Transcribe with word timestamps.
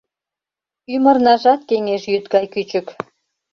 Ӱмырнажат 0.93 1.61
кеҥеж 1.69 2.03
йӱд 2.11 2.25
гай 2.33 2.45
кӱчык. 2.53 2.87